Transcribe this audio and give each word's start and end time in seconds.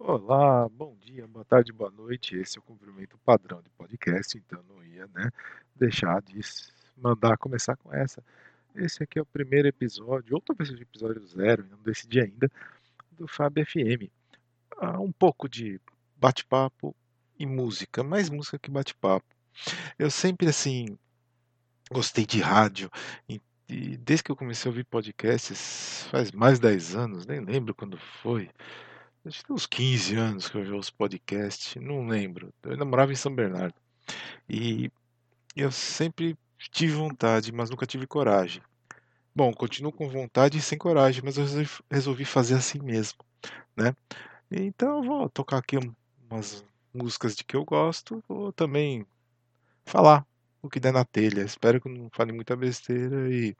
Olá, 0.00 0.68
bom 0.68 0.96
dia, 1.00 1.26
boa 1.26 1.44
tarde, 1.44 1.72
boa 1.72 1.90
noite. 1.90 2.36
Esse 2.36 2.56
é 2.56 2.60
o 2.60 2.62
cumprimento 2.62 3.18
padrão 3.26 3.60
de 3.60 3.68
podcast, 3.70 4.38
então 4.38 4.62
não 4.68 4.82
ia, 4.84 5.08
né, 5.08 5.28
deixar 5.74 6.22
de 6.22 6.38
mandar 6.96 7.36
começar 7.36 7.76
com 7.76 7.92
essa. 7.92 8.22
Esse 8.76 9.02
aqui 9.02 9.18
é 9.18 9.22
o 9.22 9.26
primeiro 9.26 9.66
episódio, 9.66 10.36
ou 10.36 10.40
talvez 10.40 10.68
seja 10.68 10.80
o 10.80 10.84
episódio 10.84 11.26
zero, 11.26 11.66
não 11.68 11.78
decidi 11.82 12.20
ainda, 12.20 12.48
do 13.10 13.26
Fab 13.26 13.52
FM. 13.64 14.08
Um 15.00 15.10
pouco 15.10 15.48
de 15.48 15.80
bate-papo 16.16 16.94
e 17.36 17.44
música, 17.44 18.04
mais 18.04 18.30
música 18.30 18.56
que 18.56 18.70
bate-papo. 18.70 19.26
Eu 19.98 20.12
sempre, 20.12 20.48
assim, 20.48 20.96
gostei 21.90 22.24
de 22.24 22.40
rádio, 22.40 22.88
e 23.28 23.40
desde 23.98 24.22
que 24.22 24.30
eu 24.30 24.36
comecei 24.36 24.68
a 24.68 24.70
ouvir 24.70 24.84
podcasts, 24.84 26.06
faz 26.08 26.30
mais 26.30 26.60
de 26.60 26.68
10 26.68 26.94
anos, 26.94 27.26
nem 27.26 27.40
lembro 27.40 27.74
quando 27.74 27.98
foi. 27.98 28.48
Acho 29.28 29.40
que 29.40 29.46
tem 29.46 29.54
uns 29.54 29.66
15 29.66 30.16
anos 30.16 30.48
que 30.48 30.56
eu 30.56 30.74
ouço 30.74 30.94
podcast, 30.94 31.78
não 31.78 32.06
lembro. 32.06 32.50
Eu 32.62 32.72
ainda 32.72 32.84
morava 32.86 33.12
em 33.12 33.16
São 33.16 33.34
Bernardo. 33.34 33.74
E 34.48 34.90
eu 35.54 35.70
sempre 35.70 36.34
tive 36.72 36.94
vontade, 36.94 37.52
mas 37.52 37.68
nunca 37.68 37.86
tive 37.86 38.06
coragem. 38.06 38.62
Bom, 39.36 39.52
continuo 39.52 39.92
com 39.92 40.08
vontade 40.08 40.56
e 40.56 40.62
sem 40.62 40.78
coragem, 40.78 41.22
mas 41.22 41.36
eu 41.36 41.44
resolvi 41.90 42.24
fazer 42.24 42.54
assim 42.54 42.78
mesmo, 42.80 43.18
né? 43.76 43.94
Então 44.50 44.96
eu 44.96 45.02
vou 45.02 45.28
tocar 45.28 45.58
aqui 45.58 45.76
um- 45.76 45.94
umas 46.30 46.64
músicas 46.94 47.36
de 47.36 47.44
que 47.44 47.54
eu 47.54 47.66
gosto, 47.66 48.24
vou 48.26 48.50
também 48.50 49.06
falar 49.84 50.26
o 50.62 50.70
que 50.70 50.80
der 50.80 50.92
na 50.92 51.04
telha. 51.04 51.42
Espero 51.42 51.82
que 51.82 51.88
eu 51.88 51.92
não 51.92 52.08
fale 52.14 52.32
muita 52.32 52.56
besteira 52.56 53.30
e 53.30 53.54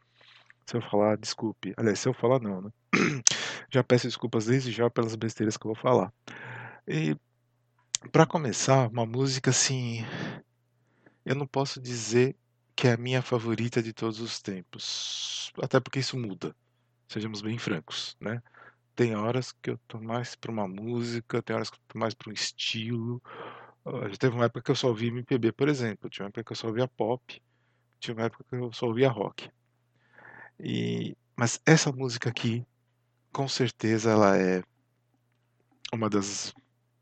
se 0.66 0.76
eu 0.76 0.80
falar, 0.80 1.18
desculpe. 1.18 1.74
Aliás, 1.76 1.98
se 2.00 2.08
eu 2.08 2.14
falar, 2.14 2.40
não, 2.40 2.62
né? 2.62 2.70
Já 3.72 3.84
peço 3.84 4.06
desculpas 4.06 4.46
desde 4.46 4.72
já 4.72 4.90
pelas 4.90 5.14
besteiras 5.16 5.56
que 5.56 5.66
eu 5.66 5.74
vou 5.74 5.82
falar. 5.82 6.12
E 6.86 7.16
Pra 8.12 8.26
começar, 8.26 8.88
uma 8.88 9.06
música 9.06 9.50
assim, 9.50 10.04
eu 11.24 11.34
não 11.34 11.46
posso 11.46 11.80
dizer 11.80 12.36
que 12.74 12.86
é 12.88 12.92
a 12.92 12.96
minha 12.96 13.22
favorita 13.22 13.82
de 13.82 13.92
todos 13.92 14.20
os 14.20 14.40
tempos, 14.40 15.52
até 15.62 15.80
porque 15.80 15.98
isso 15.98 16.16
muda, 16.18 16.54
sejamos 17.08 17.42
bem 17.42 17.58
francos, 17.58 18.16
né? 18.20 18.42
Tem 18.96 19.16
horas 19.16 19.52
que 19.52 19.70
eu 19.70 19.78
tô 19.88 20.00
mais 20.00 20.36
pra 20.36 20.52
uma 20.52 20.68
música, 20.68 21.42
tem 21.42 21.56
horas 21.56 21.70
que 21.70 21.76
eu 21.78 21.82
tô 21.88 21.98
mais 21.98 22.14
pra 22.14 22.30
um 22.30 22.34
estilo. 22.34 23.22
Ah, 23.84 24.08
Já 24.10 24.16
teve 24.18 24.36
uma 24.36 24.46
época 24.46 24.62
que 24.62 24.70
eu 24.72 24.76
só 24.76 24.88
ouvia 24.88 25.08
MPB, 25.10 25.52
por 25.52 25.68
exemplo, 25.68 26.10
tinha 26.10 26.24
uma 26.26 26.28
época 26.30 26.44
que 26.44 26.52
eu 26.52 26.56
só 26.56 26.68
ouvia 26.68 26.88
pop, 26.88 27.42
tinha 28.00 28.14
uma 28.16 28.24
época 28.26 28.44
que 28.48 28.56
eu 28.56 28.72
só 28.72 28.86
ouvia 28.88 29.10
rock. 29.10 29.50
E 30.60 31.16
mas 31.36 31.60
essa 31.64 31.92
música 31.92 32.28
aqui, 32.28 32.66
com 33.32 33.48
certeza 33.48 34.10
ela 34.10 34.36
é 34.36 34.62
uma 35.92 36.08
das 36.08 36.54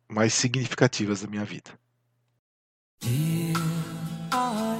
mais 0.09 0.35
significativas 0.35 1.23
da 1.23 1.29
minha 1.29 1.45
vida. 1.45 1.71
Here 3.03 3.55
I 4.33 4.77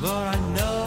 but 0.00 0.10
I 0.10 0.38
know 0.54 0.85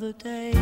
another 0.00 0.12
day 0.18 0.52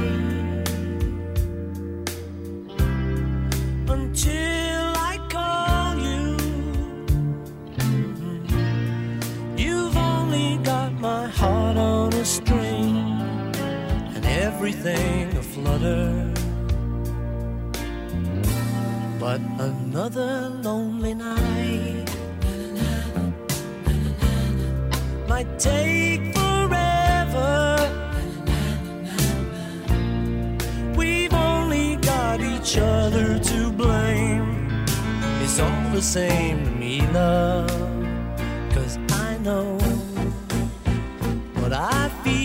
until 3.89 4.93
I 5.11 5.19
call 5.29 5.99
you. 6.09 6.37
You've 9.63 9.97
only 9.97 10.57
got 10.65 10.93
my 10.95 11.29
heart 11.29 11.77
on 11.77 12.15
a 12.15 12.25
string 12.25 12.97
and 14.15 14.25
everything 14.25 15.37
aflutter. 15.37 16.33
But 19.21 19.41
another 19.59 20.49
lonely 20.63 21.13
night 21.13 22.09
might 25.29 25.59
take 25.59 26.36
each 32.67 32.79
other 32.79 33.39
to 33.39 33.71
blame. 33.71 34.85
It's 35.41 35.61
all 35.61 35.91
the 35.93 36.03
same 36.03 36.65
to 36.65 36.71
me, 36.73 37.01
love. 37.13 37.69
Cause 38.75 38.99
I 39.11 39.39
know 39.39 39.79
what 41.61 41.73
I 41.73 42.09
feel 42.25 42.36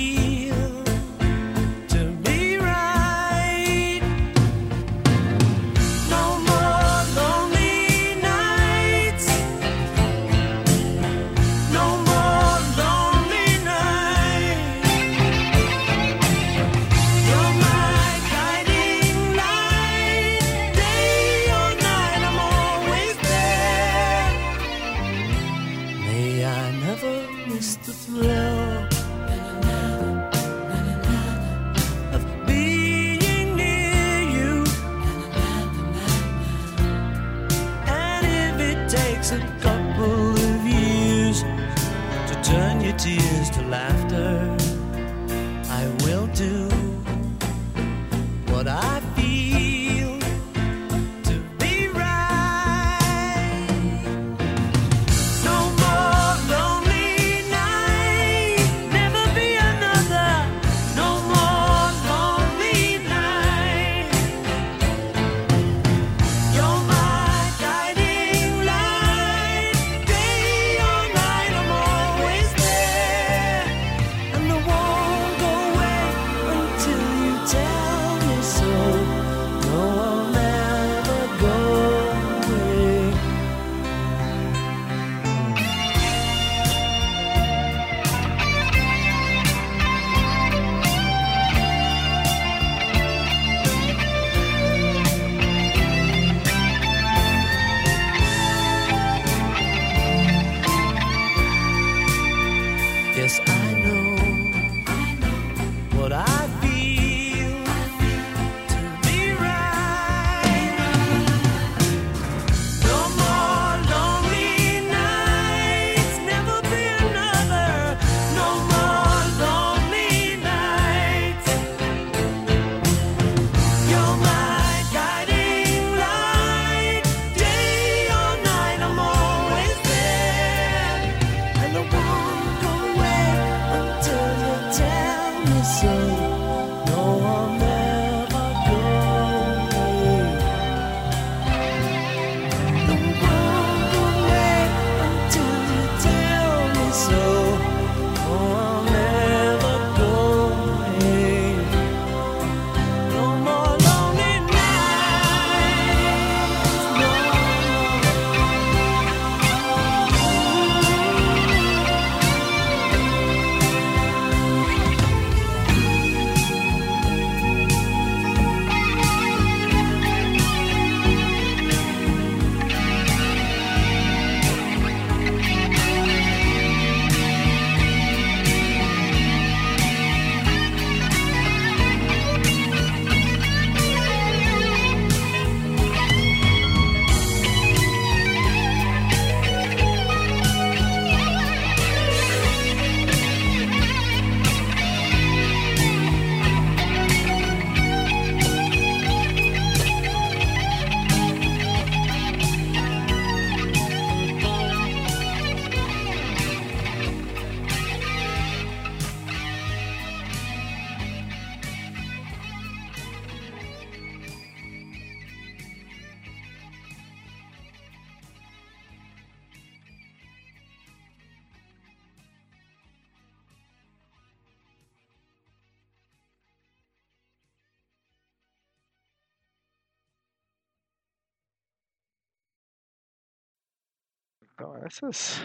Então 234.61 234.77
essas. 234.85 235.39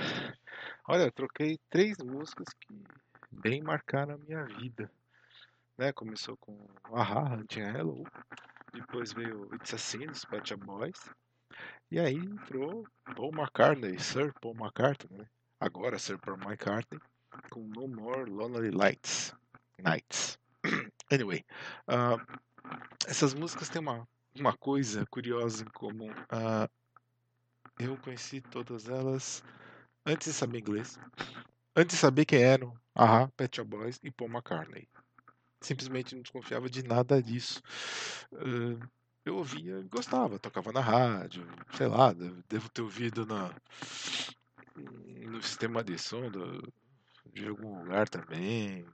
Olha, 0.86 1.04
eu 1.04 1.12
troquei 1.12 1.58
três 1.70 1.96
músicas 2.04 2.48
que 2.60 2.84
bem 3.32 3.62
marcaram 3.62 4.14
a 4.14 4.18
minha 4.18 4.44
vida. 4.44 4.90
Né? 5.78 5.90
Começou 5.90 6.36
com 6.36 6.68
Ahá, 6.92 7.42
tinha 7.48 7.66
Hello. 7.66 8.04
Depois 8.74 9.14
veio 9.14 9.48
It's 9.54 9.72
a 9.72 9.78
Sin, 9.78 10.08
dos 10.08 10.26
Pet 10.26 10.54
Boys. 10.56 11.08
E 11.90 11.98
aí 11.98 12.14
entrou 12.14 12.86
Paul 13.16 13.32
McCartney, 13.32 13.98
Sir 13.98 14.34
Paul 14.38 14.54
McCartney, 14.54 15.20
né? 15.20 15.26
Agora 15.58 15.98
Sir 15.98 16.18
Paul 16.18 16.36
McCartney, 16.36 17.00
com 17.48 17.66
No 17.68 17.88
More 17.88 18.30
Lonely 18.30 18.70
Lights. 18.70 19.34
Nights. 19.82 20.38
Anyway, 21.10 21.42
ah, 21.86 22.16
essas 23.06 23.32
músicas 23.32 23.70
têm 23.70 23.80
uma, 23.80 24.06
uma 24.38 24.54
coisa 24.54 25.06
curiosa 25.06 25.62
em 25.62 25.68
comum. 25.68 26.12
Ah, 26.28 26.68
eu 27.78 27.96
conheci 27.98 28.40
todas 28.40 28.88
elas 28.88 29.42
antes 30.06 30.28
de 30.28 30.34
saber 30.34 30.60
inglês, 30.60 30.98
antes 31.76 31.96
de 31.96 32.00
saber 32.00 32.24
quem 32.26 32.42
eram 32.42 32.74
Ahá, 32.94 33.28
Pet 33.36 33.56
Shop 33.56 33.68
Boys 33.70 34.00
e 34.02 34.10
Paul 34.10 34.30
McCartney. 34.30 34.88
Simplesmente 35.62 36.14
não 36.14 36.22
desconfiava 36.22 36.70
de 36.70 36.82
nada 36.84 37.22
disso. 37.22 37.62
Eu 39.24 39.36
ouvia 39.36 39.82
gostava, 39.90 40.38
tocava 40.38 40.72
na 40.72 40.80
rádio, 40.80 41.46
sei 41.76 41.86
lá, 41.88 42.12
devo 42.48 42.68
ter 42.70 42.82
ouvido 42.82 43.26
na, 43.26 43.52
no 45.30 45.42
sistema 45.42 45.82
de 45.82 45.98
som 45.98 46.30
do- 46.30 46.72
de 47.32 47.48
algum 47.48 47.78
lugar 47.80 48.08
também, 48.08 48.86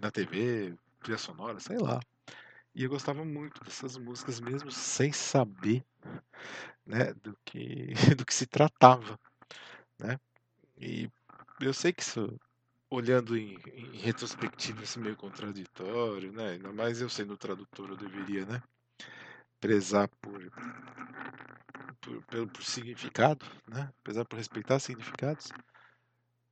na 0.00 0.10
TV, 0.10 0.76
trilha 1.02 1.18
sonora, 1.18 1.60
sei 1.60 1.78
lá. 1.78 2.00
E 2.78 2.84
eu 2.84 2.90
gostava 2.90 3.24
muito 3.24 3.62
dessas 3.64 3.98
músicas 3.98 4.38
mesmo 4.38 4.70
sem 4.70 5.12
saber, 5.12 5.84
né, 6.86 7.12
do 7.14 7.36
que 7.44 7.92
do 8.16 8.24
que 8.24 8.32
se 8.32 8.46
tratava, 8.46 9.18
né? 9.98 10.18
E 10.78 11.10
eu 11.60 11.74
sei 11.74 11.92
que 11.92 12.02
isso, 12.02 12.40
olhando 12.90 13.36
em, 13.36 13.58
em 13.74 13.98
retrospectiva, 13.98 14.84
isso 14.84 14.98
é 14.98 15.02
meio 15.02 15.16
contraditório, 15.16 16.32
né? 16.32 16.50
Ainda 16.52 16.72
mais 16.72 17.00
eu 17.00 17.08
sendo 17.10 17.36
tradutor, 17.36 17.90
eu 17.90 17.96
deveria, 17.96 18.46
né, 18.46 18.62
prezar 19.60 20.08
por 20.22 20.40
por, 22.00 22.22
pelo, 22.24 22.48
por 22.48 22.62
significado, 22.62 23.44
né? 23.68 23.90
Prezar 24.02 24.24
por 24.24 24.36
respeitar 24.36 24.78
significados. 24.78 25.52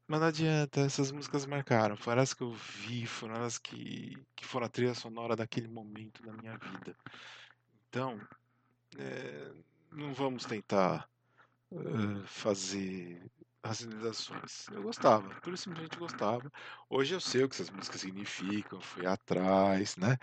Mas 0.09 0.21
não 0.21 0.29
adianta, 0.29 0.81
essas 0.81 1.11
músicas 1.11 1.47
marcaram. 1.47 1.97
Foram 1.97 2.19
elas 2.19 2.33
que 2.35 2.43
eu 2.43 2.53
vi, 2.53 3.07
foram 3.07 3.35
elas 3.37 3.59
que, 3.59 4.17
que 4.37 4.45
foram 4.47 4.67
a 4.67 4.69
trilha 4.69 4.95
sonora 4.95 5.35
daquele 5.37 5.69
momento 5.69 6.23
da 6.23 6.33
minha 6.33 6.57
vida. 6.57 6.97
Então, 7.89 8.21
é, 8.99 9.53
não 9.93 10.15
vamos 10.15 10.45
tentar 10.45 11.09
eh, 11.73 12.25
fazer 12.27 13.31
racionalizações. 13.65 14.69
Eu 14.71 14.83
gostava, 14.83 15.29
pura 15.41 15.57
simplesmente 15.57 15.99
gostava. 15.99 16.51
Hoje 16.89 17.15
eu 17.15 17.21
sei 17.21 17.45
o 17.45 17.49
que 17.49 17.55
essas 17.57 17.71
músicas 17.71 18.01
significam, 18.01 18.81
fui 18.81 19.07
atrás, 19.07 19.97
né? 19.97 20.17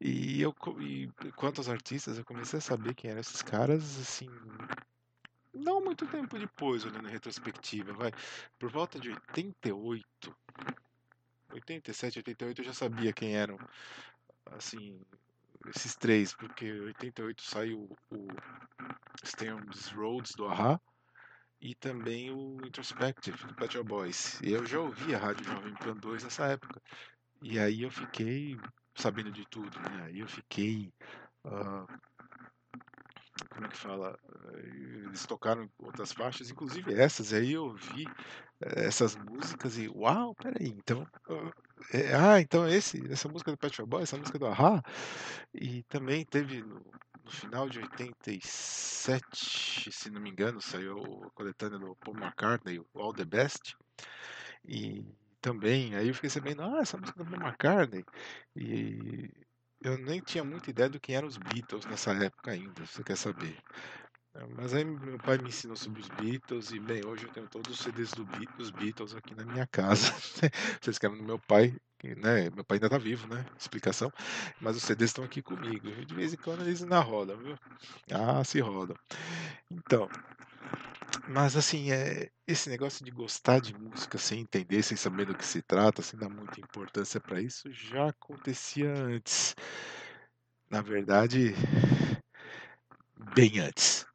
E 0.00 0.42
eu, 0.42 0.54
e 0.80 1.08
quanto 1.36 1.58
aos 1.58 1.68
artistas, 1.68 2.18
eu 2.18 2.24
comecei 2.24 2.58
a 2.58 2.62
saber 2.62 2.94
quem 2.94 3.10
eram 3.10 3.20
esses 3.20 3.42
caras, 3.42 3.98
assim, 4.00 4.28
não 5.52 5.80
muito 5.80 6.06
tempo 6.06 6.38
depois, 6.38 6.84
olhando 6.84 7.08
em 7.08 7.12
retrospectiva, 7.12 7.92
vai. 7.92 8.12
Por 8.58 8.70
volta 8.70 8.98
de 8.98 9.10
88, 9.10 10.36
87, 11.52 12.18
88, 12.18 12.60
eu 12.60 12.64
já 12.64 12.74
sabia 12.74 13.12
quem 13.12 13.36
eram, 13.36 13.58
assim, 14.46 15.00
esses 15.74 15.94
três, 15.96 16.34
porque 16.34 16.66
em 16.66 16.80
88 16.80 17.42
saiu 17.42 17.88
o 18.10 18.28
These 19.24 19.94
Roads 19.94 20.32
do 20.34 20.46
Ahá 20.46 20.80
e 21.60 21.74
também 21.74 22.30
o 22.30 22.64
Introspective 22.64 23.46
do 23.46 23.54
Pet 23.54 23.72
Shop 23.72 23.88
Boys. 23.88 24.40
Eu 24.42 24.64
já 24.64 24.78
ouvia 24.80 25.16
a 25.16 25.20
Rádio 25.20 25.44
Jovem 25.44 25.74
Pan 25.74 25.96
2 25.96 26.24
nessa 26.24 26.46
época. 26.46 26.80
E 27.42 27.58
aí 27.58 27.82
eu 27.82 27.90
fiquei 27.90 28.58
sabendo 28.94 29.30
de 29.30 29.44
tudo, 29.46 29.78
né? 29.80 30.04
Aí 30.06 30.20
eu 30.20 30.28
fiquei. 30.28 30.92
ah, 31.44 31.86
como 33.58 33.66
é 33.66 33.70
que 33.70 33.76
fala? 33.76 34.18
Eh, 34.54 34.66
Eles 35.06 35.26
tocaram 35.26 35.68
outras 35.78 36.12
faixas, 36.12 36.50
inclusive 36.50 36.92
essas. 36.92 37.32
Aí 37.32 37.52
eu 37.52 37.64
ouvi 37.64 38.10
eh, 38.60 38.86
essas 38.86 39.16
músicas 39.16 39.76
e 39.78 39.88
uau, 39.88 40.34
peraí, 40.36 40.68
então. 40.68 41.08
é- 41.92 42.14
ah, 42.14 42.40
então 42.40 42.68
esse, 42.68 43.10
essa 43.12 43.28
música 43.28 43.50
do 43.52 43.58
Pet 43.58 43.74
Shop 43.76 43.88
Boys, 43.88 44.04
essa 44.04 44.18
música 44.18 44.38
do 44.38 44.46
Ahá. 44.46 44.82
E 45.54 45.82
também 45.84 46.24
teve 46.26 46.62
no, 46.62 46.94
no 47.24 47.30
final 47.30 47.68
de 47.70 47.78
87, 47.80 49.90
se 49.92 50.10
não 50.10 50.20
me 50.20 50.30
engano, 50.30 50.60
saiu 50.60 51.26
a 51.28 51.30
coletânea 51.32 51.78
do 51.78 51.96
Paul 52.04 52.16
McCartney, 52.16 52.80
All 52.94 53.14
the 53.14 53.24
Best. 53.24 53.76
E 54.64 55.04
também, 55.40 55.94
aí 55.96 56.08
eu 56.08 56.14
fiquei 56.14 56.30
sabendo, 56.30 56.62
ah, 56.62 56.78
essa 56.80 56.98
música 56.98 57.22
do 57.24 57.28
Paul 57.28 57.40
McCartney. 57.42 58.06
E 58.56 59.30
eu 59.80 59.98
nem 59.98 60.20
tinha 60.20 60.44
muita 60.44 60.70
ideia 60.70 60.88
do 60.88 61.00
que 61.00 61.12
eram 61.12 61.28
os 61.28 61.36
Beatles 61.38 61.86
nessa 61.86 62.12
época 62.12 62.50
ainda, 62.52 62.84
você 62.86 63.04
quer 63.04 63.16
saber. 63.16 63.62
É, 64.34 64.46
Mas 64.46 64.74
aí 64.74 64.84
meu 64.84 65.20
pai 65.20 65.38
me 65.38 65.48
ensinou 65.50 65.76
sobre 65.76 66.00
os 66.00 66.08
Beatles 66.08 66.72
e, 66.72 66.80
bem, 66.80 67.04
hoje 67.04 67.26
eu 67.26 67.30
tenho 67.30 67.48
todos 67.48 67.72
os 67.72 67.80
CDs 67.80 68.14
do 68.14 68.26
Be- 68.26 68.50
dos 68.56 68.70
Beatles 68.70 69.14
aqui 69.14 69.34
na 69.34 69.44
minha 69.44 69.66
casa. 69.66 70.12
Vocês 70.82 70.98
querem 70.98 71.16
no 71.18 71.24
meu 71.24 71.38
pai, 71.40 71.76
né? 72.16 72.50
Meu 72.50 72.64
pai 72.64 72.76
ainda 72.76 72.90
tá 72.90 72.98
vivo, 72.98 73.26
né? 73.28 73.46
Explicação. 73.58 74.12
Mas 74.60 74.76
os 74.76 74.84
CDs 74.84 75.10
estão 75.10 75.24
aqui 75.24 75.42
comigo. 75.42 75.88
De 76.06 76.14
vez 76.14 76.34
em 76.34 76.38
quando 76.38 76.62
eles 76.64 76.82
na 76.82 77.00
roda, 77.00 77.36
viu? 77.36 77.58
Ah, 78.12 78.44
se 78.44 78.60
rodam. 78.60 78.98
Então, 79.70 80.10
mas 81.26 81.56
assim, 81.56 81.90
é, 81.92 82.30
esse 82.46 82.68
negócio 82.70 83.04
de 83.04 83.10
gostar 83.10 83.60
de 83.60 83.74
música 83.74 84.18
sem 84.18 84.40
entender, 84.40 84.82
sem 84.82 84.96
saber 84.96 85.26
do 85.26 85.36
que 85.36 85.44
se 85.46 85.62
trata, 85.62 86.02
sem 86.02 86.18
dar 86.18 86.28
muita 86.30 86.60
importância 86.60 87.20
para 87.20 87.40
isso, 87.40 87.70
já 87.72 88.08
acontecia 88.10 88.92
antes. 88.94 89.54
Na 90.70 90.80
verdade, 90.82 91.54
bem 93.16 93.58
antes. 93.60 94.06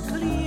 clean. 0.00 0.37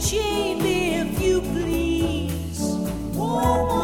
Change 0.00 0.64
if 0.64 1.20
you 1.22 1.40
please. 1.40 2.60
Whoa. 3.14 3.77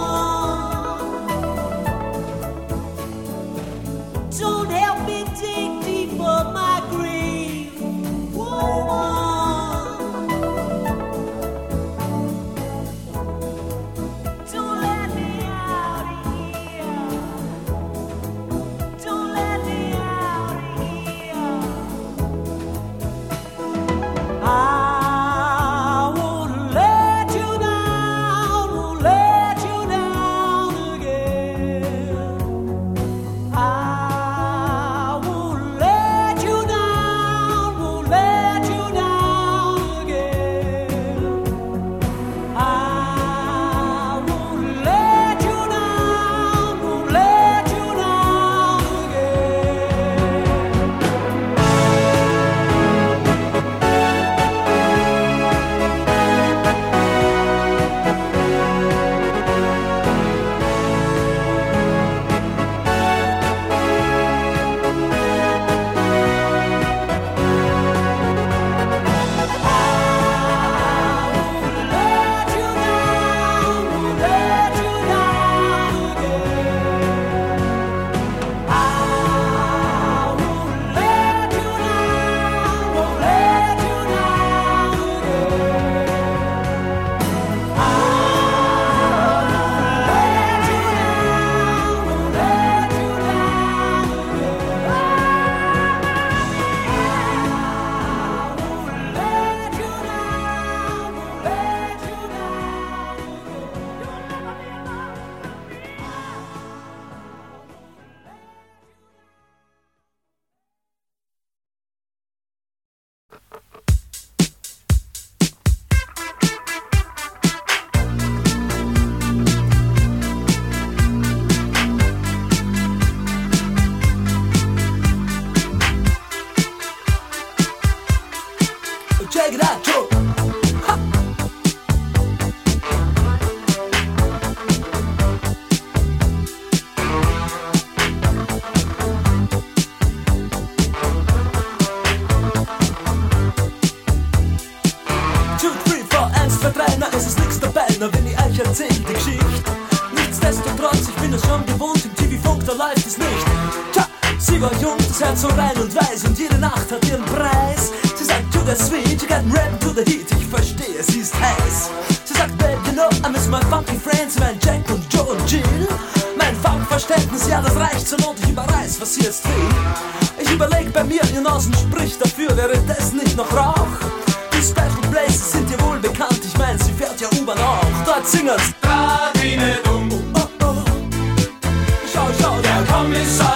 Kommissar 182.94 183.54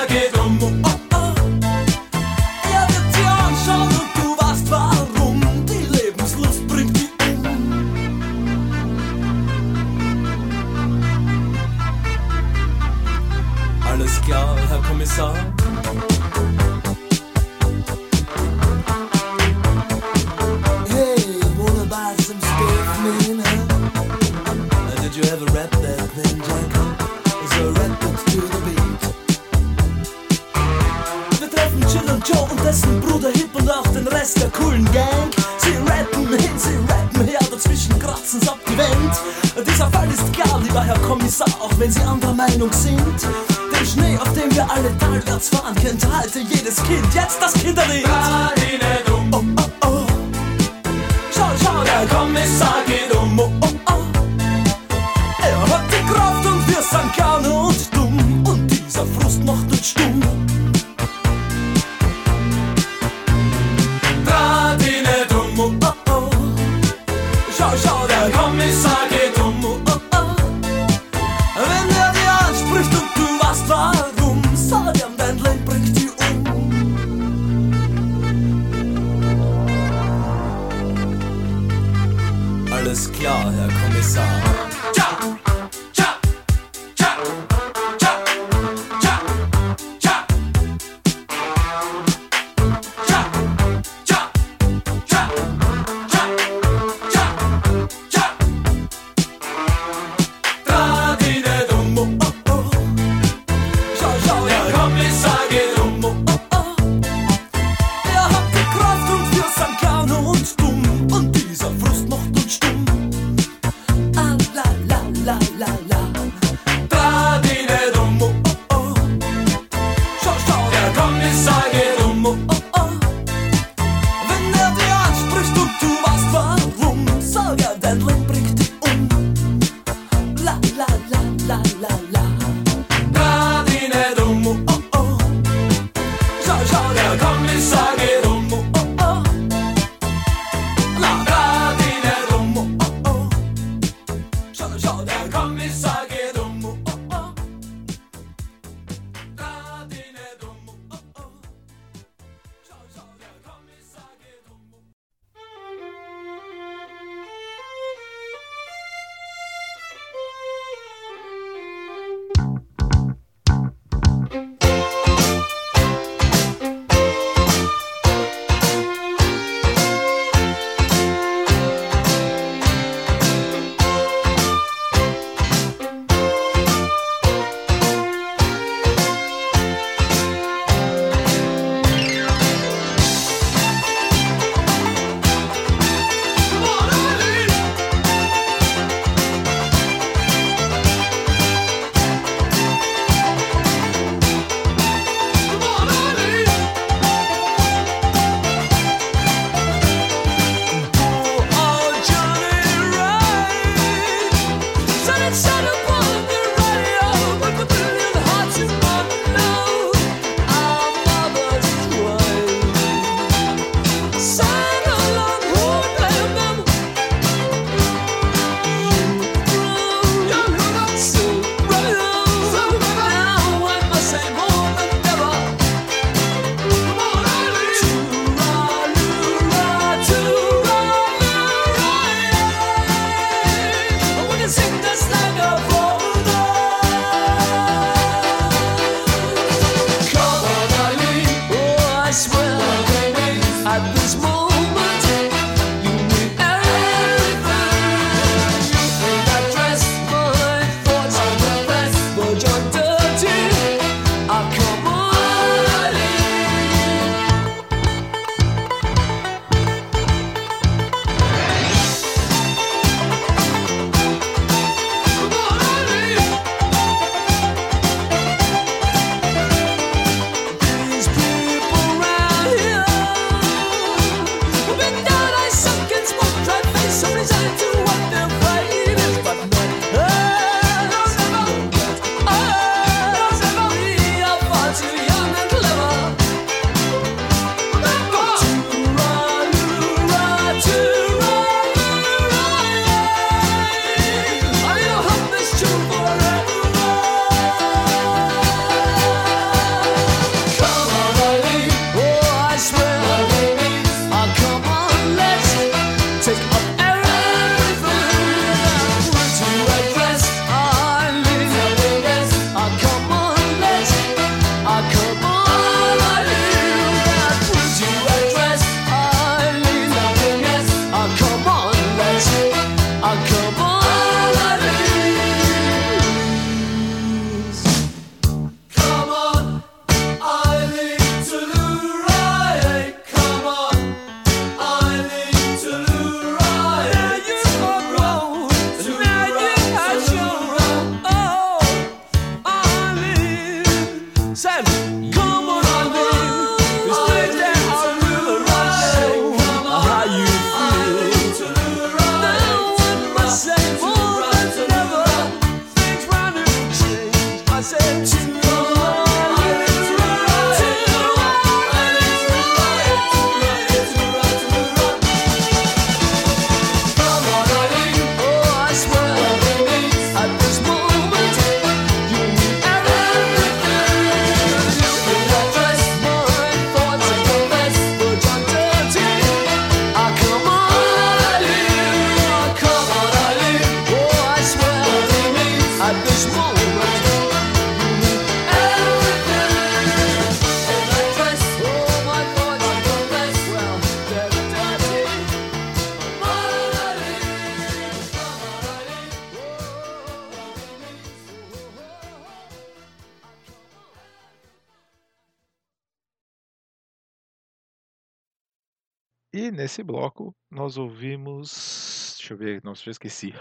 Nesse 409.50 409.82
bloco 409.82 410.34
nós 410.50 410.76
ouvimos. 410.76 412.14
Deixa 412.18 412.34
eu 412.34 412.38
ver, 412.38 412.62
nossa, 412.64 412.82
já 412.84 412.90
esqueci. 412.90 413.32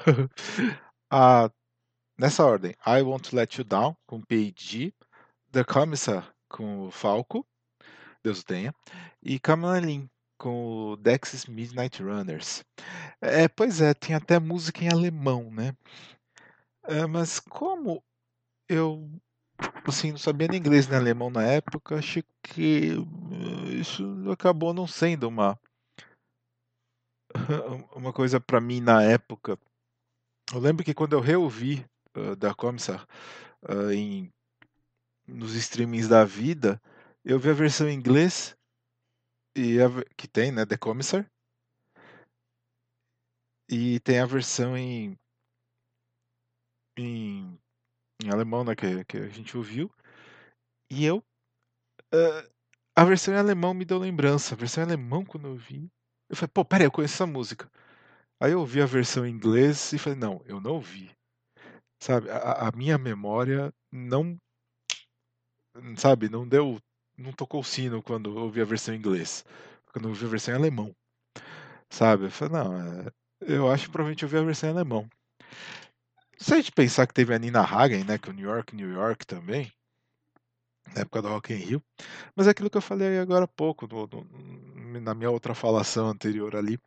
a, 1.11 1.49
nessa 2.17 2.45
ordem: 2.45 2.73
I 2.85 3.01
Want 3.01 3.29
to 3.29 3.35
Let 3.35 3.57
You 3.57 3.63
Down, 3.63 3.95
com 4.05 4.21
P.I.G., 4.21 4.93
The 5.51 5.63
Commissar, 5.63 6.33
com 6.49 6.87
o 6.87 6.91
Falco, 6.91 7.45
Deus 8.23 8.41
o 8.41 8.45
tenha, 8.45 8.73
e 9.21 9.39
Kamalin, 9.39 10.09
com 10.37 10.93
o 10.93 10.97
Midnight 11.47 12.01
Runners. 12.01 12.63
É, 13.21 13.47
pois 13.47 13.81
é, 13.81 13.93
tem 13.93 14.15
até 14.15 14.39
música 14.39 14.83
em 14.83 14.89
alemão, 14.89 15.49
né? 15.51 15.75
É, 16.83 17.05
mas 17.05 17.39
como 17.39 18.03
eu 18.69 19.09
assim, 19.85 20.11
não 20.11 20.17
sabia 20.17 20.47
nem 20.47 20.59
inglês 20.59 20.87
nem 20.87 20.97
alemão 20.97 21.29
na 21.29 21.43
época, 21.43 21.97
achei 21.97 22.23
que 22.43 22.91
eh, 22.91 23.73
isso 23.75 24.03
acabou 24.31 24.73
não 24.73 24.85
sendo 24.87 25.27
uma 25.27 25.59
uma 27.95 28.13
coisa 28.13 28.39
para 28.39 28.61
mim 28.61 28.81
na 28.81 29.01
época. 29.03 29.57
Eu 30.53 30.59
lembro 30.59 30.83
que 30.83 30.93
quando 30.93 31.13
eu 31.13 31.19
reouvi 31.19 31.85
uh, 32.15 32.35
da 32.35 32.53
Commissar 32.53 33.05
uh, 33.63 33.91
em, 33.91 34.31
nos 35.27 35.53
streamings 35.55 36.07
da 36.07 36.23
vida, 36.23 36.81
eu 37.23 37.39
vi 37.39 37.49
a 37.49 37.53
versão 37.53 37.89
em 37.89 37.93
inglês 37.93 38.55
e 39.55 39.79
a 39.81 39.87
que 40.15 40.27
tem, 40.27 40.51
né, 40.51 40.65
The 40.65 40.77
Commissar, 40.77 41.29
e 43.69 43.99
tem 43.99 44.19
a 44.19 44.25
versão 44.25 44.77
em, 44.77 45.17
em, 46.97 47.59
em 48.23 48.29
alemão, 48.29 48.63
né, 48.63 48.75
que, 48.75 49.03
que 49.05 49.17
a 49.17 49.29
gente 49.29 49.57
ouviu, 49.57 49.91
e 50.89 51.03
eu 51.05 51.17
uh, 52.13 52.57
a 52.95 53.03
versão 53.03 53.33
em 53.33 53.37
alemão 53.37 53.75
me 53.75 53.85
deu 53.85 53.99
lembrança. 53.99 54.55
A 54.55 54.57
versão 54.57 54.83
em 54.83 54.87
alemão, 54.87 55.23
quando 55.23 55.47
eu 55.47 55.55
vi, 55.55 55.87
eu 56.29 56.35
falei, 56.35 56.49
pô, 56.53 56.65
peraí, 56.65 56.85
eu 56.87 56.91
conheço 56.91 57.15
essa 57.15 57.27
música. 57.27 57.69
Aí 58.39 58.53
eu 58.53 58.59
ouvi 58.61 58.81
a 58.81 58.85
versão 58.87 59.25
em 59.25 59.31
inglês 59.31 59.93
e 59.93 59.99
falei, 59.99 60.19
não, 60.19 60.41
eu 60.45 60.61
não 60.61 60.73
ouvi. 60.73 61.11
Sabe, 62.01 62.29
a, 62.31 62.69
a 62.69 62.71
minha 62.73 62.97
memória 62.97 63.73
não, 63.91 64.37
sabe, 65.97 66.29
não 66.29 66.47
deu, 66.47 66.79
não 67.17 67.31
tocou 67.31 67.61
o 67.61 67.63
sino 67.63 68.01
quando 68.03 68.29
eu 68.37 68.43
ouvi 68.43 68.61
a 68.61 68.65
versão 68.65 68.93
em 68.93 68.97
inglês. 68.97 69.45
Quando 69.91 70.05
eu 70.05 70.09
ouvi 70.09 70.25
a 70.25 70.29
versão 70.29 70.53
em 70.53 70.57
alemão. 70.57 70.95
Sabe, 71.89 72.25
eu 72.25 72.31
falei, 72.31 72.53
não, 72.55 72.75
é, 72.77 73.11
eu 73.41 73.71
acho 73.71 73.85
que 73.85 73.91
provavelmente 73.91 74.23
eu 74.23 74.27
ouvi 74.27 74.37
a 74.37 74.43
versão 74.43 74.69
em 74.69 74.73
alemão. 74.73 75.09
Se 76.39 76.51
a 76.53 76.57
gente 76.57 76.71
pensar 76.71 77.05
que 77.05 77.13
teve 77.13 77.31
a 77.31 77.37
Nina 77.37 77.61
Hagen, 77.61 78.03
né, 78.03 78.17
que 78.17 78.27
é 78.27 78.31
o 78.31 78.35
New 78.35 78.49
York, 78.49 78.75
New 78.75 78.91
York 78.91 79.23
também, 79.27 79.71
na 80.93 81.01
época 81.01 81.21
do 81.21 81.29
Rock 81.29 81.53
in 81.53 81.57
Rio, 81.57 81.83
mas 82.35 82.47
é 82.47 82.51
aquilo 82.51 82.69
que 82.69 82.77
eu 82.77 82.81
falei 82.81 83.19
agora 83.19 83.45
há 83.45 83.47
pouco, 83.47 83.87
no- 83.87 84.07
no- 84.07 84.25
na 84.99 85.13
minha 85.13 85.29
outra 85.31 85.53
falação 85.55 86.07
anterior 86.09 86.55
ali, 86.55 86.79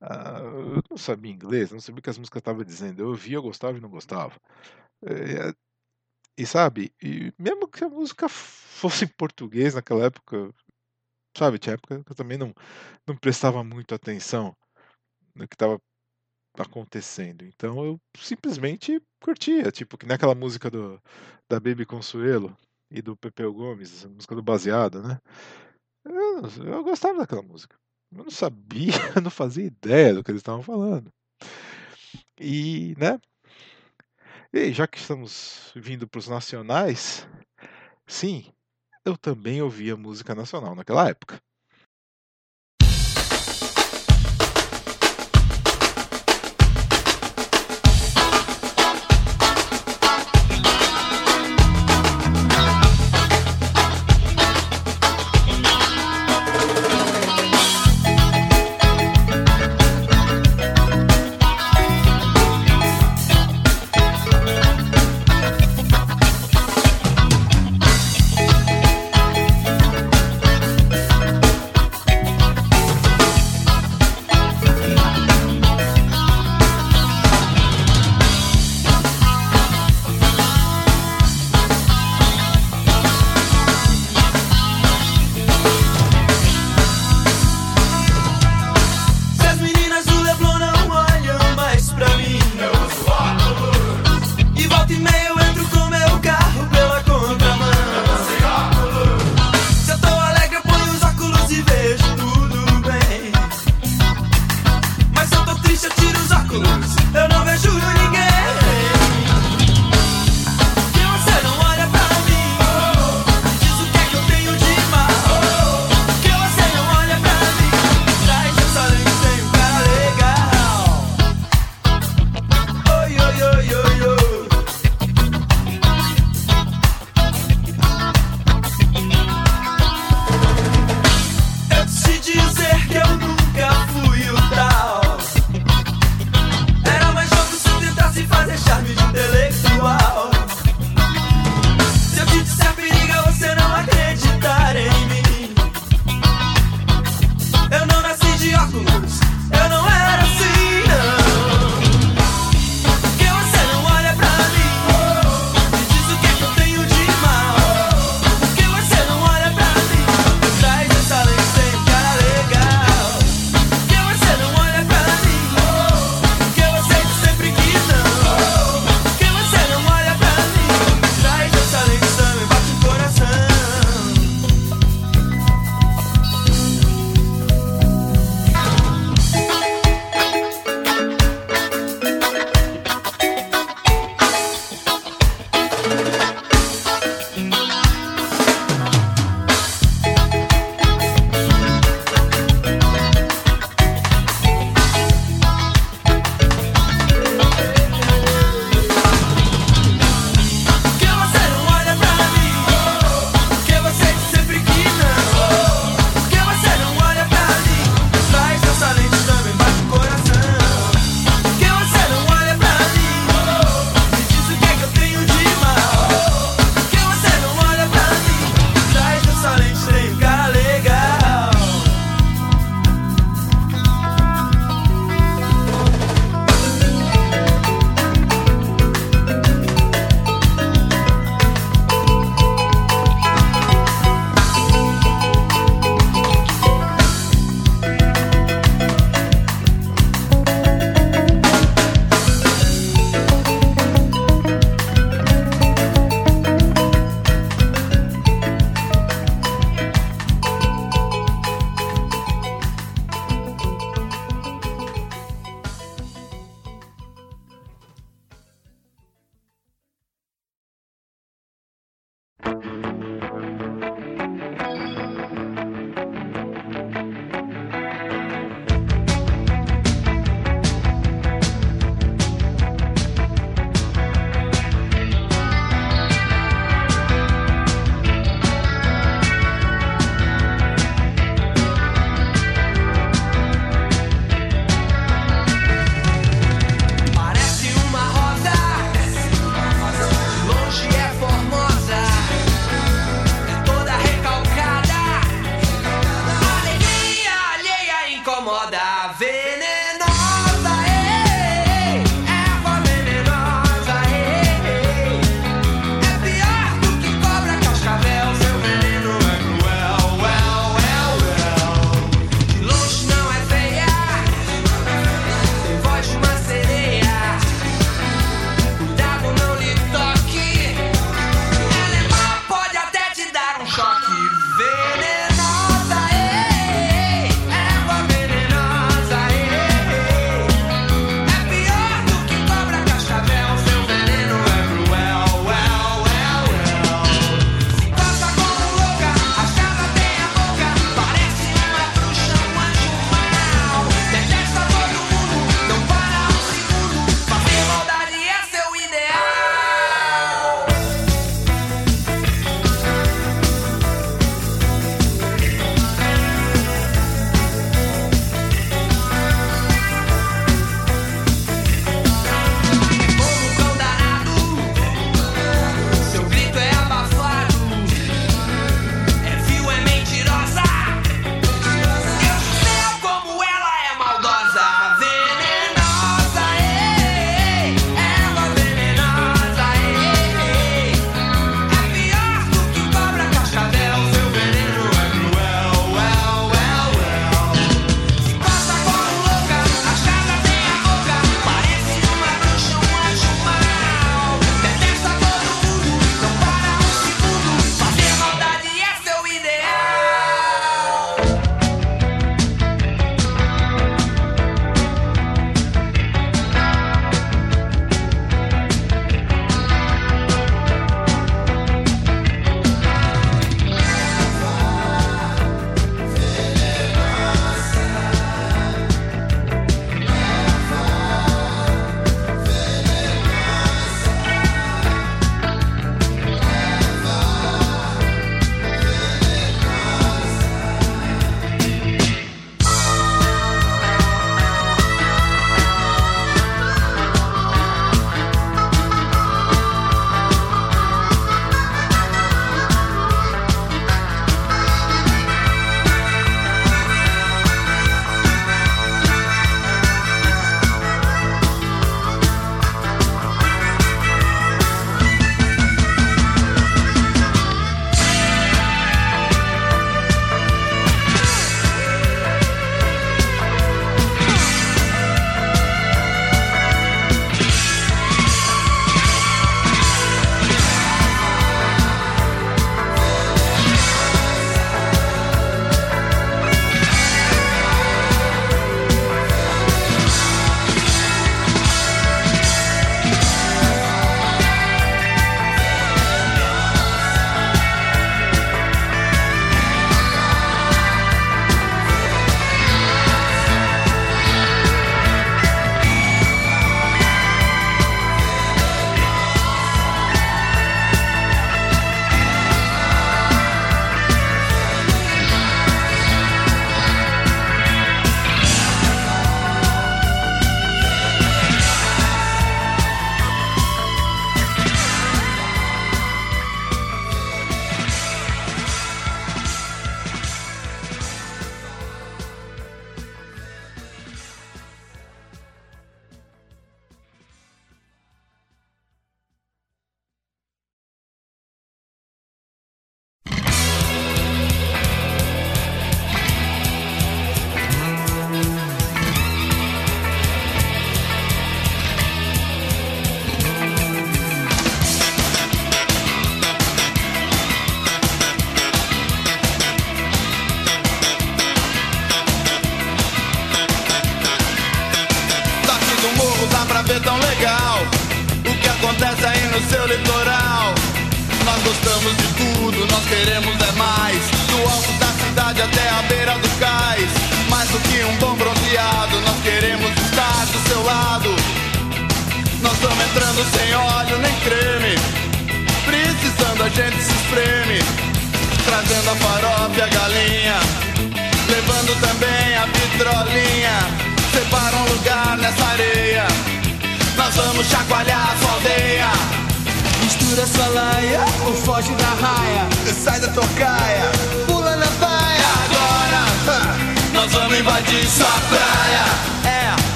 ah, 0.00 0.40
eu 0.42 0.82
não 0.90 0.96
sabia 0.98 1.32
inglês, 1.32 1.72
não 1.72 1.80
sabia 1.80 2.00
o 2.00 2.02
que 2.02 2.10
as 2.10 2.18
músicas 2.18 2.40
estavam 2.40 2.64
dizendo, 2.64 3.02
eu 3.02 3.08
ouvia, 3.08 3.36
eu 3.36 3.42
gostava 3.42 3.78
e 3.78 3.80
não 3.80 3.90
gostava. 3.90 4.34
É, 5.04 5.54
e 6.38 6.46
sabe, 6.46 6.92
e 7.02 7.32
mesmo 7.38 7.68
que 7.68 7.84
a 7.84 7.88
música 7.88 8.28
fosse 8.28 9.04
em 9.06 9.08
português 9.08 9.74
naquela 9.74 10.04
época, 10.06 10.52
sabe, 11.36 11.58
tinha 11.58 11.74
época 11.74 12.02
que 12.04 12.12
eu 12.12 12.16
também 12.16 12.38
não, 12.38 12.54
não 13.06 13.16
prestava 13.16 13.64
muito 13.64 13.94
atenção 13.94 14.56
no 15.34 15.48
que 15.48 15.54
estava 15.54 15.80
acontecendo. 16.58 17.44
Então 17.44 17.84
eu 17.84 18.00
simplesmente 18.18 19.00
curtia, 19.22 19.70
tipo, 19.72 19.98
que 19.98 20.06
nem 20.06 20.14
aquela 20.16 20.34
música 20.34 20.70
do, 20.70 21.00
da 21.48 21.60
Baby 21.60 21.86
Consuelo 21.86 22.56
e 22.90 23.02
do 23.02 23.16
Pepeu 23.16 23.52
Gomes, 23.52 24.04
a 24.04 24.08
música 24.08 24.34
do 24.34 24.42
Baseado, 24.42 25.02
né? 25.02 25.20
Eu, 26.06 26.64
eu 26.64 26.84
gostava 26.84 27.18
daquela 27.18 27.42
música. 27.42 27.76
Eu 28.12 28.24
não 28.24 28.30
sabia, 28.30 28.92
não 29.22 29.30
fazia 29.30 29.64
ideia 29.66 30.14
do 30.14 30.22
que 30.22 30.30
eles 30.30 30.40
estavam 30.40 30.62
falando. 30.62 31.12
E, 32.38 32.94
né? 32.98 33.18
E 34.52 34.72
já 34.72 34.86
que 34.86 34.98
estamos 34.98 35.72
vindo 35.74 36.08
para 36.08 36.18
os 36.18 36.28
nacionais, 36.28 37.28
sim, 38.06 38.52
eu 39.04 39.16
também 39.16 39.62
ouvia 39.62 39.96
música 39.96 40.34
nacional 40.34 40.74
naquela 40.74 41.08
época. 41.08 41.40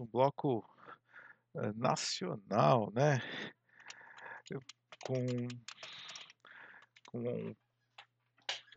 um 0.00 0.06
bloco 0.06 0.64
eh, 1.56 1.72
nacional, 1.74 2.90
né? 2.92 3.20
Com, 5.04 5.48
com 7.06 7.54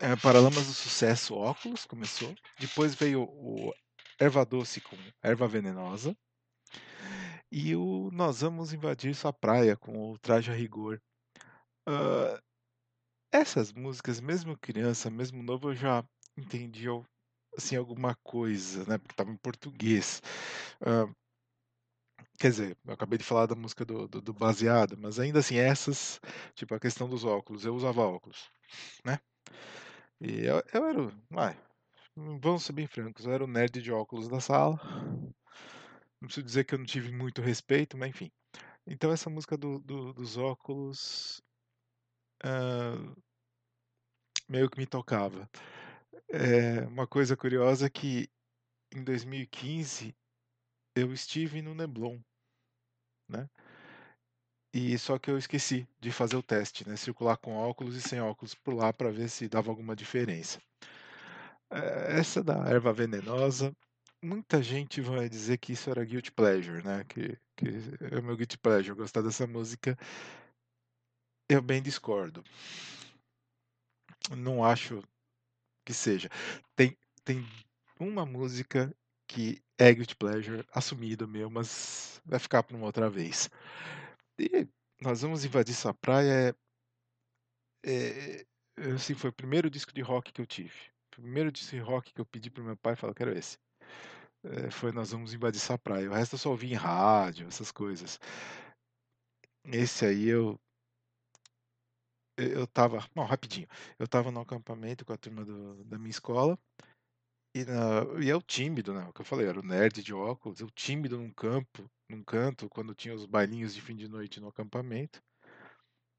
é, 0.00 0.16
Paralamas 0.16 0.66
do 0.66 0.72
Sucesso 0.72 1.34
Óculos, 1.34 1.86
começou. 1.86 2.34
Depois 2.58 2.94
veio 2.94 3.22
o 3.22 3.72
Erva 4.18 4.44
Doce 4.44 4.80
com 4.80 4.96
Erva 5.22 5.48
Venenosa. 5.48 6.16
E 7.50 7.74
o 7.76 8.10
Nós 8.12 8.40
Vamos 8.40 8.72
Invadir 8.72 9.14
Sua 9.14 9.32
Praia 9.32 9.76
com 9.76 10.10
o 10.10 10.18
Traje 10.18 10.50
a 10.50 10.54
Rigor. 10.54 11.00
Uh, 11.88 12.42
essas 13.32 13.72
músicas, 13.72 14.20
mesmo 14.20 14.58
criança, 14.58 15.10
mesmo 15.10 15.42
novo, 15.42 15.70
eu 15.70 15.74
já 15.74 16.04
entendi, 16.36 16.86
eu 16.86 17.06
assim, 17.56 17.76
alguma 17.76 18.14
coisa, 18.16 18.84
né? 18.86 18.98
Porque 18.98 19.12
estava 19.12 19.30
em 19.30 19.36
português. 19.36 20.22
Uh, 20.80 21.14
quer 22.38 22.50
dizer, 22.50 22.78
eu 22.86 22.94
acabei 22.94 23.18
de 23.18 23.24
falar 23.24 23.46
da 23.46 23.54
música 23.54 23.84
do, 23.84 24.08
do, 24.08 24.20
do, 24.20 24.32
baseado, 24.32 24.96
mas 24.98 25.18
ainda 25.18 25.38
assim, 25.40 25.56
essas, 25.56 26.20
tipo, 26.54 26.74
a 26.74 26.80
questão 26.80 27.08
dos 27.08 27.24
óculos, 27.24 27.64
eu 27.64 27.74
usava 27.74 28.02
óculos, 28.02 28.50
né? 29.04 29.18
E 30.20 30.44
eu, 30.44 30.62
eu 30.72 30.84
era, 30.86 31.12
vai, 31.30 31.58
vamos 32.16 32.64
ser 32.64 32.72
bem 32.72 32.86
francos, 32.86 33.26
eu 33.26 33.32
era 33.32 33.44
o 33.44 33.48
nerd 33.48 33.82
de 33.82 33.92
óculos 33.92 34.28
da 34.28 34.40
sala. 34.40 34.80
Não 36.20 36.28
preciso 36.28 36.46
dizer 36.46 36.64
que 36.64 36.74
eu 36.74 36.78
não 36.78 36.86
tive 36.86 37.12
muito 37.12 37.42
respeito, 37.42 37.98
mas 37.98 38.10
enfim. 38.10 38.30
Então, 38.86 39.12
essa 39.12 39.30
música 39.30 39.56
do, 39.56 39.78
do 39.80 40.12
dos 40.12 40.36
óculos 40.36 41.42
uh, 42.44 43.16
meio 44.48 44.70
que 44.70 44.78
me 44.78 44.86
tocava. 44.86 45.48
É, 46.28 46.80
uma 46.86 47.06
coisa 47.06 47.36
curiosa 47.36 47.86
é 47.86 47.90
que 47.90 48.28
em 48.94 49.02
2015 49.04 50.14
eu 50.96 51.12
estive 51.12 51.62
no 51.62 51.74
Neblon, 51.74 52.20
né? 53.28 53.48
E 54.74 54.98
só 54.98 55.18
que 55.18 55.30
eu 55.30 55.38
esqueci 55.38 55.88
de 55.98 56.10
fazer 56.12 56.36
o 56.36 56.42
teste, 56.42 56.86
né? 56.86 56.96
Circular 56.96 57.38
com 57.38 57.54
óculos 57.56 57.96
e 57.96 58.02
sem 58.02 58.20
óculos 58.20 58.54
por 58.54 58.74
lá 58.74 58.92
para 58.92 59.10
ver 59.10 59.30
se 59.30 59.48
dava 59.48 59.70
alguma 59.70 59.96
diferença. 59.96 60.60
É, 61.70 62.18
essa 62.18 62.42
da 62.42 62.54
erva 62.68 62.92
venenosa, 62.92 63.74
muita 64.22 64.62
gente 64.62 65.00
vai 65.00 65.28
dizer 65.28 65.58
que 65.58 65.72
isso 65.72 65.90
era 65.90 66.04
guilty 66.04 66.32
pleasure, 66.32 66.82
né? 66.84 67.04
Que, 67.04 67.38
que 67.56 67.66
é 68.12 68.18
o 68.18 68.22
meu 68.22 68.36
guilty 68.36 68.58
pleasure, 68.58 68.96
gostar 68.96 69.22
dessa 69.22 69.46
música. 69.46 69.96
Eu 71.48 71.62
bem 71.62 71.82
discordo. 71.82 72.42
Não 74.36 74.62
acho 74.64 75.02
que 75.84 75.92
seja. 75.94 76.28
Tem, 76.76 76.96
tem 77.24 77.44
uma 77.98 78.24
música 78.26 78.94
que 79.26 79.62
é 79.78 79.92
guilty 79.92 80.16
pleasure, 80.16 80.64
assumido 80.72 81.28
meu, 81.28 81.50
mas 81.50 82.20
vai 82.24 82.38
ficar 82.38 82.62
para 82.62 82.76
uma 82.76 82.86
outra 82.86 83.10
vez. 83.10 83.50
E 84.38 84.66
nós 85.00 85.22
vamos 85.22 85.44
invadir 85.44 85.74
sua 85.74 85.94
praia. 85.94 86.56
É, 87.84 88.44
é, 88.78 88.90
assim, 88.92 89.14
foi 89.14 89.30
o 89.30 89.32
primeiro 89.32 89.70
disco 89.70 89.92
de 89.92 90.00
rock 90.00 90.32
que 90.32 90.40
eu 90.40 90.46
tive. 90.46 90.74
O 91.08 91.22
primeiro 91.22 91.52
disco 91.52 91.70
de 91.76 91.82
rock 91.82 92.12
que 92.12 92.20
eu 92.20 92.26
pedi 92.26 92.50
pro 92.50 92.64
meu 92.64 92.76
pai, 92.76 92.96
falou, 92.96 93.14
quero 93.14 93.36
esse. 93.36 93.58
É, 94.44 94.70
foi 94.70 94.92
Nós 94.92 95.10
Vamos 95.12 95.32
Invadir 95.32 95.60
Sua 95.60 95.78
Praia. 95.78 96.10
O 96.10 96.14
resto 96.14 96.34
eu 96.34 96.38
só 96.38 96.50
ouvi 96.50 96.72
em 96.72 96.74
rádio, 96.74 97.46
essas 97.48 97.72
coisas. 97.72 98.20
Esse 99.64 100.04
aí 100.06 100.28
eu. 100.28 100.60
Eu 102.36 102.66
tava. 102.66 102.98
Não, 103.14 103.24
rapidinho. 103.24 103.68
Eu 103.98 104.08
tava 104.08 104.30
no 104.30 104.40
acampamento 104.40 105.04
com 105.04 105.12
a 105.12 105.16
turma 105.16 105.44
do- 105.44 105.84
da 105.84 105.98
minha 105.98 106.10
escola. 106.10 106.58
E, 107.54 107.64
na, 107.64 108.04
e 108.22 108.28
eu 108.28 108.42
tímido, 108.42 108.94
né? 108.94 109.06
O 109.08 109.12
que 109.12 109.20
eu 109.22 109.24
falei, 109.24 109.46
era 109.48 109.60
o 109.60 109.64
nerd 109.66 110.02
de 110.02 110.14
óculos. 110.14 110.60
Eu 110.60 110.70
tímido 110.70 111.18
num 111.18 111.32
campo, 111.32 111.90
num 112.10 112.22
canto, 112.24 112.68
quando 112.68 112.94
tinha 112.94 113.14
os 113.14 113.26
bailinhos 113.26 113.74
de 113.74 113.82
fim 113.82 113.96
de 113.96 114.08
noite 114.08 114.40
no 114.40 114.48
acampamento. 114.48 115.22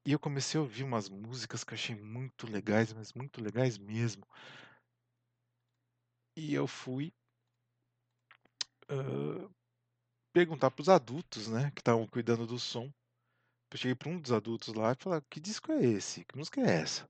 E 0.06 0.12
eu 0.12 0.18
comecei 0.18 0.56
a 0.58 0.62
ouvir 0.62 0.84
umas 0.84 1.10
músicas 1.10 1.62
que 1.62 1.72
eu 1.72 1.76
achei 1.76 1.94
muito 1.94 2.50
legais, 2.50 2.94
mas 2.94 3.12
muito 3.12 3.42
legais 3.42 3.76
mesmo. 3.76 4.26
E 6.36 6.54
eu 6.54 6.66
fui 6.68 7.12
ah, 8.88 9.48
perguntar 10.34 10.70
para 10.72 10.82
os 10.82 10.90
adultos, 10.90 11.48
né, 11.48 11.72
que 11.74 11.80
estavam 11.82 12.06
cuidando 12.08 12.46
do 12.46 12.58
som. 12.60 12.92
Eu 13.76 13.78
cheguei 13.78 13.94
para 13.94 14.08
um 14.08 14.18
dos 14.18 14.32
adultos 14.32 14.72
lá 14.72 14.92
e 14.92 14.96
falei: 14.98 15.20
Que 15.28 15.38
disco 15.38 15.70
é 15.70 15.84
esse? 15.84 16.24
Que 16.24 16.38
música 16.38 16.62
é 16.62 16.80
essa? 16.80 17.06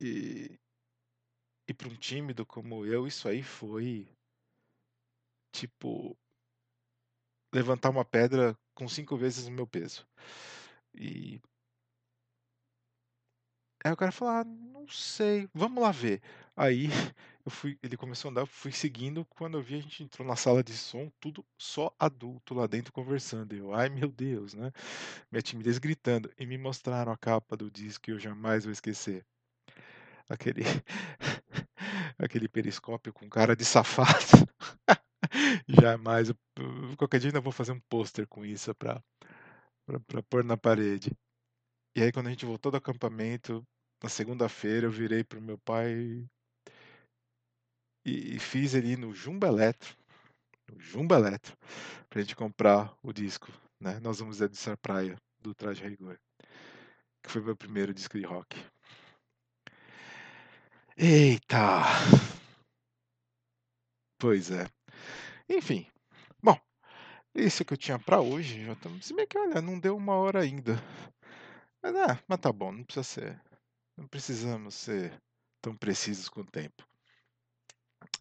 E, 0.00 0.56
e 1.68 1.74
para 1.74 1.88
um 1.88 1.96
tímido 1.96 2.46
como 2.46 2.86
eu, 2.86 3.08
isso 3.08 3.28
aí 3.28 3.42
foi 3.42 4.08
tipo 5.50 6.16
levantar 7.52 7.90
uma 7.90 8.04
pedra 8.04 8.56
com 8.72 8.88
cinco 8.88 9.16
vezes 9.16 9.48
o 9.48 9.50
meu 9.50 9.66
peso. 9.66 10.06
E 10.94 11.40
aí 13.84 13.92
o 13.92 13.96
cara 13.96 14.12
falou: 14.12 14.32
Ah, 14.34 14.44
não 14.44 14.86
sei, 14.86 15.48
vamos 15.52 15.82
lá 15.82 15.90
ver. 15.90 16.22
Aí 16.56 16.88
fui, 17.48 17.78
ele 17.82 17.96
começou 17.96 18.28
a 18.28 18.32
andar, 18.32 18.40
eu 18.42 18.46
fui 18.46 18.72
seguindo. 18.72 19.24
Quando 19.26 19.58
eu 19.58 19.62
vi, 19.62 19.76
a 19.76 19.80
gente 19.80 20.02
entrou 20.02 20.26
na 20.26 20.36
sala 20.36 20.62
de 20.64 20.72
som, 20.72 21.10
tudo 21.20 21.44
só 21.58 21.94
adulto 21.98 22.54
lá 22.54 22.66
dentro 22.66 22.92
conversando. 22.92 23.54
Eu, 23.54 23.74
ai 23.74 23.88
meu 23.88 24.10
Deus, 24.10 24.54
né? 24.54 24.72
Minha 25.30 25.42
timidez 25.42 25.78
gritando. 25.78 26.32
E 26.38 26.46
me 26.46 26.58
mostraram 26.58 27.12
a 27.12 27.18
capa 27.18 27.56
do 27.56 27.70
disco 27.70 28.04
que 28.04 28.12
eu 28.12 28.18
jamais 28.18 28.64
vou 28.64 28.72
esquecer. 28.72 29.24
Aquele, 30.28 30.62
aquele 32.18 32.48
periscópio 32.48 33.12
com 33.12 33.28
cara 33.28 33.54
de 33.56 33.64
safado. 33.64 34.46
jamais. 35.68 36.32
Qualquer 36.96 37.20
dia 37.20 37.30
ainda 37.30 37.40
vou 37.40 37.52
fazer 37.52 37.72
um 37.72 37.80
pôster 37.88 38.26
com 38.26 38.44
isso 38.44 38.74
pra, 38.74 39.02
pra 40.06 40.22
pôr 40.24 40.44
na 40.44 40.56
parede. 40.56 41.12
E 41.96 42.02
aí, 42.02 42.12
quando 42.12 42.28
a 42.28 42.30
gente 42.30 42.46
voltou 42.46 42.72
do 42.72 42.78
acampamento, 42.78 43.66
na 44.02 44.08
segunda-feira, 44.08 44.86
eu 44.86 44.90
virei 44.90 45.24
pro 45.24 45.40
meu 45.42 45.58
pai 45.58 46.26
e, 48.06 48.36
e 48.36 48.38
fiz 48.38 48.74
ali 48.74 48.96
no 48.96 49.12
Jumbo 49.12 49.44
Eletro, 49.46 49.96
no 50.72 50.80
Jumbo 50.80 51.14
Eletro, 51.14 51.56
pra 52.08 52.22
gente 52.22 52.36
comprar 52.36 52.96
o 53.02 53.12
disco, 53.12 53.50
né? 53.80 53.98
Nós 54.00 54.20
vamos 54.20 54.40
editar 54.40 54.76
Praia, 54.76 55.20
do 55.40 55.52
Traje 55.52 55.84
a 55.84 55.88
Rigor, 55.88 56.16
que 57.22 57.30
foi 57.30 57.42
meu 57.42 57.56
primeiro 57.56 57.92
disco 57.92 58.16
de 58.16 58.24
rock. 58.24 58.56
Eita! 60.96 61.82
Pois 64.18 64.50
é. 64.50 64.66
Enfim, 65.48 65.86
bom, 66.42 66.58
isso 67.34 67.64
que 67.64 67.74
eu 67.74 67.76
tinha 67.76 67.98
pra 67.98 68.20
hoje, 68.20 68.64
já 68.64 68.72
estamos, 68.72 69.04
se 69.04 69.14
bem 69.14 69.26
que, 69.26 69.36
olha, 69.38 69.60
não 69.60 69.78
deu 69.78 69.96
uma 69.96 70.14
hora 70.14 70.40
ainda. 70.42 70.74
Mas, 71.82 71.94
ah, 71.96 72.18
mas 72.26 72.40
tá 72.40 72.52
bom, 72.52 72.72
não 72.72 72.84
precisa 72.84 73.04
ser, 73.04 73.42
não 73.96 74.06
precisamos 74.06 74.74
ser 74.74 75.22
tão 75.60 75.76
precisos 75.76 76.28
com 76.28 76.40
o 76.40 76.46
tempo. 76.46 76.86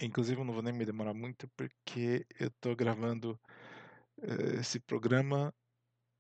Inclusive, 0.02 0.39
eu 0.41 0.46
não 0.46 0.54
vou 0.54 0.62
nem 0.64 0.74
me 0.74 0.86
demorar 0.86 1.14
muito 1.14 1.48
porque 1.56 2.26
eu 2.39 2.52
tô 2.62 2.76
gravando 2.76 3.39
eh, 4.22 4.60
esse 4.62 4.80
programa 4.80 5.54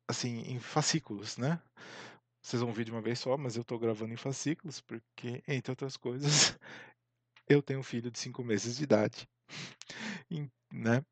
assim 0.09 0.39
em 0.41 0.59
fascículos, 0.59 1.37
né? 1.37 1.61
Vocês 2.43 2.61
vão 2.61 2.69
ouvir 2.69 2.85
de 2.85 2.91
uma 2.91 3.01
vez 3.01 3.19
só, 3.19 3.37
mas 3.37 3.57
eu 3.57 3.63
tô 3.63 3.79
gravando 3.79 4.13
em 4.13 4.17
fascículos 4.17 4.81
porque, 4.81 5.43
entre 5.47 5.71
outras 5.71 5.97
coisas, 5.97 6.57
eu 7.49 7.63
tenho 7.63 7.79
um 7.81 7.83
filho 7.83 8.11
de 8.11 8.19
5 8.19 8.43
meses 8.43 8.77
de 8.77 8.83
idade. 8.83 9.27
E, 10.29 10.47
né? 10.73 11.03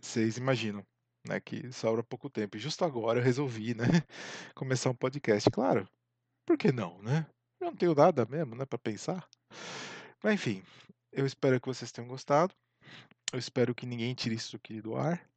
Vocês 0.00 0.36
imaginam, 0.38 0.84
né, 1.28 1.40
que 1.40 1.72
sobra 1.72 2.02
pouco 2.04 2.30
tempo. 2.30 2.56
E 2.56 2.60
justo 2.60 2.84
agora 2.84 3.20
eu 3.20 3.24
resolvi, 3.24 3.74
né, 3.74 3.84
começar 4.54 4.90
um 4.90 4.96
podcast. 4.96 5.50
Claro, 5.50 5.88
por 6.46 6.58
que 6.58 6.72
não, 6.72 7.02
né? 7.02 7.26
Eu 7.60 7.68
não 7.68 7.76
tenho 7.76 7.94
nada 7.94 8.26
mesmo, 8.26 8.54
né, 8.56 8.66
para 8.66 8.78
pensar. 8.78 9.28
Mas 10.22 10.34
enfim, 10.34 10.62
eu 11.18 11.26
espero 11.26 11.60
que 11.60 11.66
vocês 11.66 11.90
tenham 11.90 12.08
gostado. 12.08 12.54
Eu 13.32 13.38
espero 13.40 13.74
que 13.74 13.84
ninguém 13.84 14.14
tire 14.14 14.36
isso 14.36 14.54
aqui 14.56 14.80
do 14.80 14.94
ar. 14.96 15.28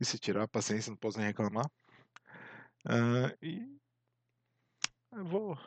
E 0.00 0.04
se 0.04 0.18
tirar, 0.18 0.46
paciência, 0.46 0.90
não 0.90 0.96
posso 0.96 1.18
nem 1.18 1.26
reclamar. 1.26 1.68
Ah, 2.84 3.36
e 3.42 3.76
eu 5.10 5.24
vou. 5.24 5.58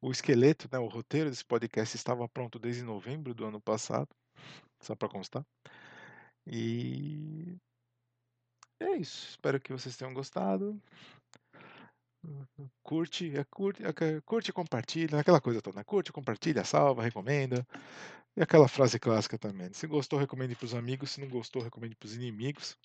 O 0.00 0.12
esqueleto, 0.12 0.68
né, 0.70 0.78
o 0.78 0.86
roteiro 0.86 1.28
desse 1.30 1.44
podcast 1.44 1.96
estava 1.96 2.28
pronto 2.28 2.60
desde 2.60 2.84
novembro 2.84 3.34
do 3.34 3.44
ano 3.44 3.60
passado, 3.60 4.08
só 4.80 4.94
para 4.94 5.08
constar. 5.08 5.44
E 6.46 7.56
é 8.78 8.96
isso. 8.96 9.30
Espero 9.30 9.60
que 9.60 9.72
vocês 9.72 9.96
tenham 9.96 10.14
gostado. 10.14 10.80
Curte, 12.82 13.36
é, 13.36 13.44
curte, 13.44 13.82
é, 13.84 14.20
curte 14.22 14.50
e 14.50 14.52
compartilha, 14.52 15.20
aquela 15.20 15.40
coisa 15.40 15.62
toda. 15.62 15.76
né? 15.76 15.84
Curte, 15.84 16.12
compartilha, 16.12 16.64
salva, 16.64 17.02
recomenda. 17.02 17.66
E 18.36 18.42
aquela 18.42 18.68
frase 18.68 18.98
clássica 18.98 19.38
também. 19.38 19.72
Se 19.72 19.86
gostou, 19.86 20.18
recomende 20.18 20.54
para 20.54 20.66
os 20.66 20.74
amigos. 20.74 21.10
Se 21.10 21.20
não 21.20 21.28
gostou, 21.28 21.62
recomende 21.62 21.94
para 21.96 22.06
os 22.06 22.14
inimigos. 22.14 22.76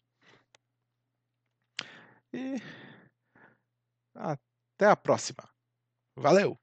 E 2.33 2.55
até 4.15 4.85
a 4.87 4.95
próxima. 4.95 5.43
Valeu! 6.15 6.57